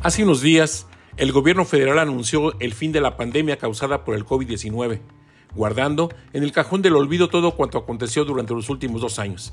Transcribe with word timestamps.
Hace 0.00 0.22
unos 0.22 0.42
días, 0.42 0.86
el 1.16 1.32
gobierno 1.32 1.64
federal 1.64 1.98
anunció 1.98 2.56
el 2.60 2.72
fin 2.72 2.92
de 2.92 3.00
la 3.00 3.16
pandemia 3.16 3.58
causada 3.58 4.04
por 4.04 4.14
el 4.14 4.24
COVID-19, 4.24 5.00
guardando 5.56 6.08
en 6.32 6.44
el 6.44 6.52
cajón 6.52 6.82
del 6.82 6.94
olvido 6.94 7.28
todo 7.28 7.56
cuanto 7.56 7.78
aconteció 7.78 8.24
durante 8.24 8.54
los 8.54 8.70
últimos 8.70 9.00
dos 9.00 9.18
años. 9.18 9.52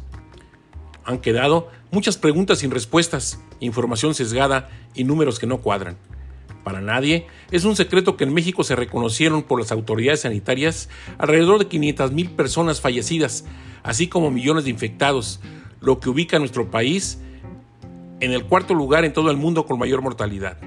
Han 1.03 1.17
quedado 1.17 1.69
muchas 1.89 2.19
preguntas 2.19 2.60
sin 2.60 2.69
respuestas, 2.69 3.39
información 3.60 4.13
sesgada 4.13 4.69
y 4.94 5.03
números 5.03 5.39
que 5.39 5.47
no 5.47 5.62
cuadran. 5.62 5.97
Para 6.63 6.79
nadie 6.79 7.25
es 7.49 7.65
un 7.65 7.75
secreto 7.75 8.15
que 8.15 8.25
en 8.25 8.33
México 8.35 8.63
se 8.63 8.75
reconocieron 8.75 9.41
por 9.41 9.59
las 9.59 9.71
autoridades 9.71 10.21
sanitarias 10.21 10.89
alrededor 11.17 11.57
de 11.57 11.69
500.000 11.69 12.35
personas 12.35 12.81
fallecidas, 12.81 13.46
así 13.81 14.07
como 14.07 14.29
millones 14.29 14.65
de 14.65 14.69
infectados, 14.69 15.39
lo 15.81 15.99
que 15.99 16.09
ubica 16.09 16.38
a 16.38 16.39
nuestro 16.39 16.70
país 16.70 17.17
en 18.19 18.31
el 18.31 18.45
cuarto 18.45 18.73
lugar 18.73 19.05
en 19.05 19.13
todo 19.13 19.31
el 19.31 19.37
mundo 19.37 19.65
con 19.65 19.79
mayor 19.79 20.01
mortalidad. 20.01 20.57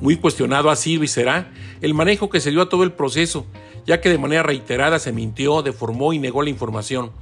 Muy 0.00 0.16
cuestionado 0.16 0.70
ha 0.70 0.76
sido 0.76 1.04
y 1.04 1.08
será 1.08 1.52
el 1.80 1.94
manejo 1.94 2.28
que 2.28 2.40
se 2.40 2.50
dio 2.50 2.62
a 2.62 2.68
todo 2.68 2.82
el 2.82 2.92
proceso, 2.92 3.46
ya 3.86 4.00
que 4.00 4.08
de 4.08 4.18
manera 4.18 4.42
reiterada 4.42 4.98
se 4.98 5.12
mintió, 5.12 5.62
deformó 5.62 6.12
y 6.12 6.18
negó 6.18 6.42
la 6.42 6.50
información, 6.50 7.12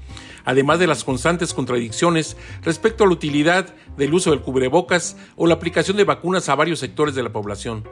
además 0.44 0.78
de 0.78 0.86
las 0.86 1.04
constantes 1.04 1.52
contradicciones 1.52 2.36
respecto 2.62 3.04
a 3.04 3.06
la 3.06 3.12
utilidad 3.12 3.74
del 3.96 4.14
uso 4.14 4.30
del 4.30 4.40
cubrebocas 4.40 5.16
o 5.36 5.46
la 5.46 5.54
aplicación 5.54 5.96
de 5.96 6.04
vacunas 6.04 6.48
a 6.48 6.54
varios 6.54 6.78
sectores 6.78 7.14
de 7.14 7.22
la 7.22 7.32
población. 7.32 7.84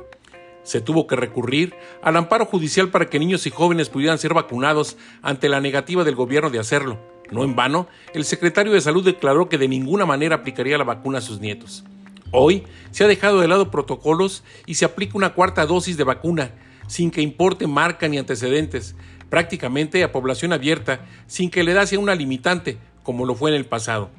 Se 0.63 0.81
tuvo 0.81 1.07
que 1.07 1.17
recurrir 1.17 1.75
al 2.03 2.17
amparo 2.17 2.45
judicial 2.45 2.91
para 2.91 3.09
que 3.09 3.19
niños 3.19 3.47
y 3.47 3.51
jóvenes 3.51 3.89
pudieran 3.89 4.19
ser 4.19 4.35
vacunados 4.35 4.97
ante 5.23 5.49
la 5.49 5.61
negativa 5.61 6.05
del 6.05 6.15
gobierno 6.15 6.51
de 6.51 6.59
hacerlo. 6.59 7.18
No 7.31 7.45
en 7.45 7.55
vano, 7.57 7.89
el 8.15 8.25
secretario 8.25 8.73
de 8.73 8.81
Salud 8.81 9.05
declaró 9.05 9.49
que 9.49 9.59
de 9.59 9.69
ninguna 9.69 10.07
manera 10.07 10.37
aplicaría 10.37 10.79
la 10.79 10.85
vacuna 10.85 11.19
a 11.19 11.23
sus 11.23 11.41
nietos. 11.41 11.85
Hoy 12.31 12.65
se 12.91 13.05
ha 13.05 13.09
dejado 13.09 13.41
de 13.41 13.49
lado 13.49 13.71
protocolos 13.71 14.45
y 14.67 14.75
se 14.75 14.85
aplica 14.85 15.17
una 15.17 15.35
cuarta 15.35 15.67
dosis 15.67 15.97
de 15.97 16.05
vacuna, 16.05 16.53
sin 16.87 17.11
que 17.11 17.23
importe 17.23 17.67
marca 17.67 18.09
ni 18.09 18.19
antecedentes, 18.19 18.95
prácticamente 19.31 20.03
a 20.03 20.13
población 20.13 20.53
abierta, 20.53 21.07
sin 21.27 21.51
que 21.51 21.63
le 21.63 21.75
da 21.75 21.87
sea 21.87 21.99
una 21.99 22.15
limitante, 22.15 22.79
como 23.03 23.25
lo 23.25 23.35
fue 23.35 23.51
en 23.51 23.57
el 23.57 23.67
pasado. 23.67 24.11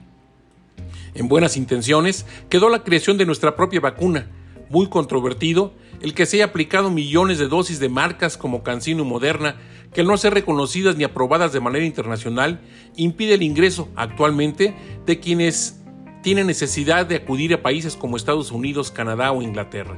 En 1.14 1.28
buenas 1.28 1.58
intenciones 1.58 2.26
quedó 2.50 2.70
la 2.70 2.84
creación 2.84 3.18
de 3.18 3.26
nuestra 3.26 3.56
propia 3.56 3.80
vacuna, 3.80 4.28
muy 4.70 4.88
controvertido 4.88 5.74
el 6.02 6.14
que 6.14 6.26
se 6.26 6.38
haya 6.38 6.46
aplicado 6.46 6.90
millones 6.90 7.40
de 7.40 7.48
dosis 7.48 7.80
de 7.80 7.90
marcas 7.90 8.38
como 8.38 8.64
Cancino 8.64 9.04
Moderna, 9.04 9.58
que 9.94 10.02
al 10.02 10.08
no 10.08 10.18
ser 10.18 10.34
reconocidas 10.34 10.96
ni 10.96 11.04
aprobadas 11.04 11.52
de 11.52 11.60
manera 11.60 11.86
internacional, 11.86 12.62
impide 12.96 13.34
el 13.36 13.44
ingreso 13.44 13.90
actualmente 13.96 14.76
de 15.06 15.20
quienes 15.20 15.82
tienen 16.22 16.48
necesidad 16.48 17.06
de 17.06 17.16
acudir 17.16 17.54
a 17.54 17.62
países 17.62 17.96
como 17.96 18.18
Estados 18.18 18.52
Unidos, 18.52 18.92
Canadá 18.92 19.32
o 19.32 19.42
Inglaterra. 19.42 19.98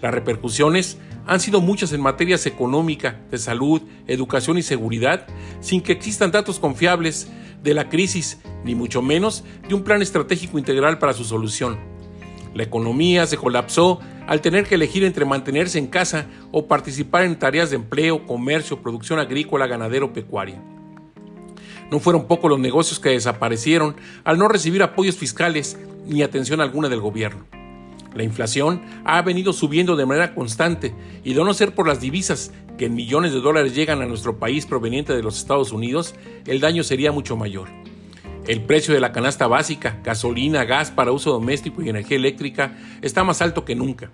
Las 0.00 0.14
repercusiones 0.14 0.98
han 1.26 1.40
sido 1.40 1.60
muchas 1.60 1.92
en 1.92 2.00
materias 2.00 2.46
económica, 2.46 3.20
de 3.30 3.38
salud, 3.38 3.82
educación 4.06 4.58
y 4.58 4.62
seguridad, 4.62 5.26
sin 5.60 5.80
que 5.80 5.92
existan 5.92 6.30
datos 6.30 6.58
confiables 6.58 7.28
de 7.62 7.74
la 7.74 7.88
crisis, 7.88 8.38
ni 8.64 8.74
mucho 8.74 9.02
menos 9.02 9.42
de 9.68 9.74
un 9.74 9.82
plan 9.82 10.02
estratégico 10.02 10.58
integral 10.58 10.98
para 10.98 11.12
su 11.12 11.24
solución. 11.24 11.95
La 12.56 12.62
economía 12.62 13.26
se 13.26 13.36
colapsó 13.36 14.00
al 14.26 14.40
tener 14.40 14.64
que 14.64 14.76
elegir 14.76 15.04
entre 15.04 15.26
mantenerse 15.26 15.78
en 15.78 15.88
casa 15.88 16.24
o 16.52 16.66
participar 16.66 17.24
en 17.24 17.38
tareas 17.38 17.68
de 17.68 17.76
empleo, 17.76 18.26
comercio, 18.26 18.80
producción 18.80 19.18
agrícola, 19.18 19.66
ganadero, 19.66 20.14
pecuaria. 20.14 20.58
No 21.90 22.00
fueron 22.00 22.26
pocos 22.26 22.48
los 22.48 22.58
negocios 22.58 22.98
que 22.98 23.10
desaparecieron 23.10 23.96
al 24.24 24.38
no 24.38 24.48
recibir 24.48 24.82
apoyos 24.82 25.16
fiscales 25.16 25.78
ni 26.06 26.22
atención 26.22 26.62
alguna 26.62 26.88
del 26.88 27.00
gobierno. 27.00 27.44
La 28.14 28.22
inflación 28.22 28.80
ha 29.04 29.20
venido 29.20 29.52
subiendo 29.52 29.94
de 29.94 30.06
manera 30.06 30.34
constante 30.34 30.94
y 31.24 31.34
de 31.34 31.44
no 31.44 31.52
ser 31.52 31.74
por 31.74 31.86
las 31.86 32.00
divisas 32.00 32.52
que 32.78 32.86
en 32.86 32.94
millones 32.94 33.34
de 33.34 33.40
dólares 33.40 33.74
llegan 33.74 34.00
a 34.00 34.06
nuestro 34.06 34.38
país 34.38 34.64
proveniente 34.64 35.14
de 35.14 35.22
los 35.22 35.36
Estados 35.36 35.72
Unidos, 35.72 36.14
el 36.46 36.60
daño 36.60 36.84
sería 36.84 37.12
mucho 37.12 37.36
mayor. 37.36 37.68
El 38.46 38.62
precio 38.62 38.94
de 38.94 39.00
la 39.00 39.10
canasta 39.10 39.48
básica, 39.48 39.98
gasolina, 40.04 40.64
gas 40.64 40.92
para 40.92 41.10
uso 41.10 41.32
doméstico 41.32 41.82
y 41.82 41.88
energía 41.88 42.16
eléctrica 42.16 42.76
está 43.02 43.24
más 43.24 43.42
alto 43.42 43.64
que 43.64 43.74
nunca. 43.74 44.12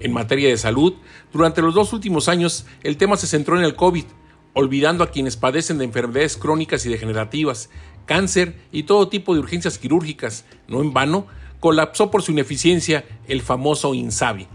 En 0.00 0.12
materia 0.12 0.50
de 0.50 0.58
salud, 0.58 0.94
durante 1.32 1.62
los 1.62 1.72
dos 1.72 1.94
últimos 1.94 2.28
años 2.28 2.66
el 2.82 2.98
tema 2.98 3.16
se 3.16 3.26
centró 3.26 3.58
en 3.58 3.64
el 3.64 3.74
COVID, 3.74 4.04
olvidando 4.52 5.02
a 5.02 5.10
quienes 5.10 5.38
padecen 5.38 5.78
de 5.78 5.86
enfermedades 5.86 6.36
crónicas 6.36 6.84
y 6.84 6.90
degenerativas, 6.90 7.70
cáncer 8.04 8.54
y 8.70 8.82
todo 8.82 9.08
tipo 9.08 9.32
de 9.32 9.40
urgencias 9.40 9.78
quirúrgicas. 9.78 10.44
No 10.68 10.82
en 10.82 10.92
vano, 10.92 11.26
colapsó 11.58 12.10
por 12.10 12.20
su 12.20 12.32
ineficiencia 12.32 13.06
el 13.28 13.40
famoso 13.40 13.94
INSABI. 13.94 14.46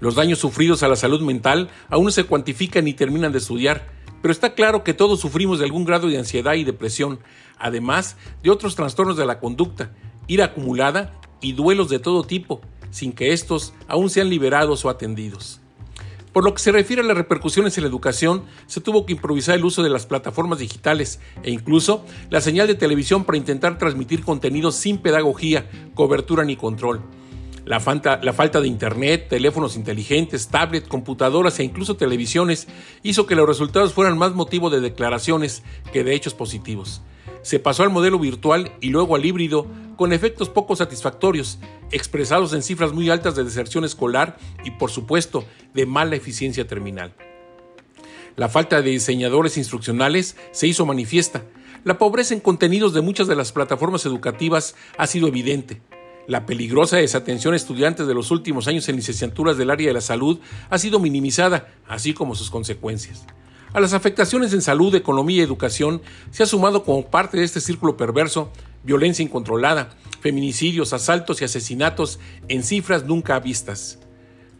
Los 0.00 0.16
daños 0.16 0.40
sufridos 0.40 0.82
a 0.82 0.88
la 0.88 0.96
salud 0.96 1.20
mental 1.20 1.70
aún 1.88 2.06
no 2.06 2.10
se 2.10 2.24
cuantifican 2.24 2.84
ni 2.84 2.94
terminan 2.94 3.30
de 3.30 3.38
estudiar, 3.38 3.86
pero 4.22 4.32
está 4.32 4.54
claro 4.54 4.82
que 4.82 4.92
todos 4.92 5.20
sufrimos 5.20 5.60
de 5.60 5.66
algún 5.66 5.84
grado 5.84 6.08
de 6.08 6.18
ansiedad 6.18 6.54
y 6.54 6.64
depresión, 6.64 7.20
además 7.58 8.16
de 8.42 8.50
otros 8.50 8.76
trastornos 8.76 9.16
de 9.16 9.26
la 9.26 9.38
conducta, 9.38 9.90
ira 10.26 10.46
acumulada 10.46 11.18
y 11.40 11.52
duelos 11.52 11.88
de 11.88 11.98
todo 11.98 12.24
tipo, 12.24 12.60
sin 12.90 13.12
que 13.12 13.32
estos 13.32 13.74
aún 13.88 14.10
sean 14.10 14.30
liberados 14.30 14.84
o 14.84 14.90
atendidos. 14.90 15.60
Por 16.32 16.44
lo 16.44 16.52
que 16.52 16.60
se 16.60 16.72
refiere 16.72 17.00
a 17.00 17.04
las 17.06 17.16
repercusiones 17.16 17.78
en 17.78 17.84
la 17.84 17.88
educación, 17.88 18.44
se 18.66 18.82
tuvo 18.82 19.06
que 19.06 19.14
improvisar 19.14 19.54
el 19.54 19.64
uso 19.64 19.82
de 19.82 19.88
las 19.88 20.04
plataformas 20.04 20.58
digitales 20.58 21.18
e 21.42 21.50
incluso 21.50 22.04
la 22.28 22.42
señal 22.42 22.66
de 22.66 22.74
televisión 22.74 23.24
para 23.24 23.38
intentar 23.38 23.78
transmitir 23.78 24.22
contenidos 24.22 24.74
sin 24.74 24.98
pedagogía, 24.98 25.70
cobertura 25.94 26.44
ni 26.44 26.56
control. 26.56 27.00
La 27.64 27.80
falta, 27.80 28.20
la 28.22 28.34
falta, 28.34 28.60
de 28.60 28.68
internet, 28.68 29.28
teléfonos 29.30 29.76
inteligentes, 29.76 30.48
tablets, 30.48 30.88
computadoras 30.88 31.58
e 31.58 31.64
incluso 31.64 31.96
televisiones 31.96 32.68
hizo 33.02 33.26
que 33.26 33.34
los 33.34 33.48
resultados 33.48 33.94
fueran 33.94 34.18
más 34.18 34.34
motivo 34.34 34.68
de 34.68 34.80
declaraciones 34.80 35.62
que 35.90 36.04
de 36.04 36.14
hechos 36.14 36.34
positivos 36.34 37.00
se 37.46 37.60
pasó 37.60 37.84
al 37.84 37.90
modelo 37.90 38.18
virtual 38.18 38.72
y 38.80 38.88
luego 38.88 39.14
al 39.14 39.24
híbrido, 39.24 39.68
con 39.94 40.12
efectos 40.12 40.50
poco 40.50 40.74
satisfactorios, 40.74 41.60
expresados 41.92 42.52
en 42.52 42.60
cifras 42.60 42.92
muy 42.92 43.08
altas 43.08 43.36
de 43.36 43.44
deserción 43.44 43.84
escolar 43.84 44.36
y, 44.64 44.72
por 44.72 44.90
supuesto, 44.90 45.44
de 45.72 45.86
mala 45.86 46.16
eficiencia 46.16 46.66
terminal. 46.66 47.14
La 48.34 48.48
falta 48.48 48.82
de 48.82 48.90
diseñadores 48.90 49.58
instruccionales 49.58 50.36
se 50.50 50.66
hizo 50.66 50.86
manifiesta. 50.86 51.44
La 51.84 51.98
pobreza 51.98 52.34
en 52.34 52.40
contenidos 52.40 52.92
de 52.94 53.00
muchas 53.00 53.28
de 53.28 53.36
las 53.36 53.52
plataformas 53.52 54.04
educativas 54.06 54.74
ha 54.98 55.06
sido 55.06 55.28
evidente. 55.28 55.80
La 56.26 56.46
peligrosa 56.46 56.96
desatención 56.96 57.54
a 57.54 57.58
estudiantes 57.58 58.08
de 58.08 58.14
los 58.14 58.32
últimos 58.32 58.66
años 58.66 58.88
en 58.88 58.96
licenciaturas 58.96 59.56
del 59.56 59.70
área 59.70 59.86
de 59.86 59.94
la 59.94 60.00
salud 60.00 60.40
ha 60.68 60.78
sido 60.78 60.98
minimizada, 60.98 61.72
así 61.86 62.12
como 62.12 62.34
sus 62.34 62.50
consecuencias. 62.50 63.24
A 63.76 63.80
las 63.80 63.92
afectaciones 63.92 64.54
en 64.54 64.62
salud, 64.62 64.94
economía 64.94 65.36
y 65.36 65.44
educación 65.44 66.00
se 66.30 66.42
ha 66.42 66.46
sumado 66.46 66.82
como 66.82 67.10
parte 67.10 67.36
de 67.36 67.44
este 67.44 67.60
círculo 67.60 67.98
perverso 67.98 68.50
violencia 68.82 69.22
incontrolada, 69.22 69.90
feminicidios, 70.22 70.94
asaltos 70.94 71.42
y 71.42 71.44
asesinatos 71.44 72.18
en 72.48 72.62
cifras 72.62 73.04
nunca 73.04 73.38
vistas. 73.38 73.98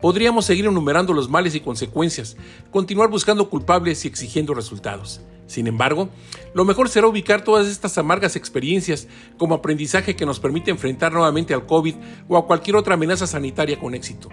Podríamos 0.03 0.45
seguir 0.45 0.67
enumerando 0.67 1.15
los 1.15 1.31
males 1.31 1.55
y 1.55 1.61
consecuencias, 1.61 2.37
continuar 2.71 3.09
buscando 3.09 3.49
culpables 3.49 4.05
y 4.05 4.09
exigiendo 4.09 4.53
resultados. 4.53 5.23
Sin 5.47 5.67
embargo, 5.67 6.11
lo 6.53 6.67
mejor 6.67 6.91
será 6.91 7.07
ubicar 7.07 7.43
todas 7.43 7.69
estas 7.69 7.97
amargas 7.97 8.37
experiencias 8.37 9.09
como 9.39 9.55
aprendizaje 9.55 10.15
que 10.15 10.27
nos 10.27 10.41
permite 10.41 10.71
enfrentar 10.71 11.15
nuevamente 11.15 11.55
al 11.55 11.65
COVID 11.65 11.95
o 12.29 12.37
a 12.37 12.47
cualquier 12.47 12.77
otra 12.77 12.93
amenaza 12.93 13.27
sanitaria 13.27 13.79
con 13.79 13.95
éxito. 13.95 14.29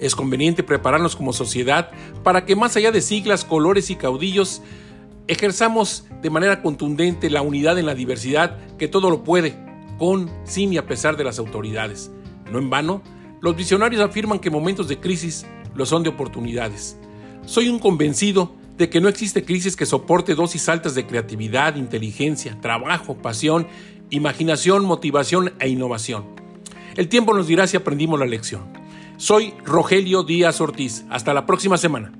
Es 0.00 0.16
conveniente 0.16 0.62
prepararnos 0.62 1.14
como 1.14 1.32
sociedad 1.32 1.90
para 2.24 2.44
que 2.46 2.56
más 2.56 2.76
allá 2.76 2.90
de 2.90 3.02
siglas, 3.02 3.44
colores 3.44 3.90
y 3.90 3.96
caudillos, 3.96 4.62
ejerzamos 5.28 6.06
de 6.22 6.30
manera 6.30 6.62
contundente 6.62 7.30
la 7.30 7.42
unidad 7.42 7.78
en 7.78 7.86
la 7.86 7.94
diversidad 7.94 8.58
que 8.78 8.88
todo 8.88 9.10
lo 9.10 9.22
puede, 9.22 9.54
con, 9.98 10.30
sin 10.44 10.72
y 10.72 10.78
a 10.78 10.86
pesar 10.86 11.16
de 11.16 11.24
las 11.24 11.38
autoridades. 11.38 12.10
No 12.50 12.58
en 12.58 12.70
vano, 12.70 13.02
los 13.40 13.54
visionarios 13.54 14.02
afirman 14.02 14.38
que 14.38 14.50
momentos 14.50 14.88
de 14.88 14.98
crisis 14.98 15.46
lo 15.74 15.86
son 15.86 16.02
de 16.02 16.08
oportunidades. 16.08 16.98
Soy 17.46 17.68
un 17.68 17.78
convencido 17.78 18.54
de 18.76 18.88
que 18.88 19.00
no 19.00 19.08
existe 19.08 19.44
crisis 19.44 19.76
que 19.76 19.86
soporte 19.86 20.34
dosis 20.34 20.68
altas 20.68 20.94
de 20.94 21.06
creatividad, 21.06 21.76
inteligencia, 21.76 22.58
trabajo, 22.60 23.18
pasión, 23.18 23.66
imaginación, 24.08 24.84
motivación 24.86 25.52
e 25.58 25.68
innovación. 25.68 26.24
El 26.96 27.08
tiempo 27.08 27.34
nos 27.34 27.46
dirá 27.46 27.66
si 27.66 27.76
aprendimos 27.76 28.18
la 28.18 28.26
lección. 28.26 28.79
Soy 29.20 29.52
Rogelio 29.66 30.22
Díaz 30.22 30.62
Ortiz. 30.62 31.04
Hasta 31.10 31.34
la 31.34 31.44
próxima 31.44 31.76
semana. 31.76 32.10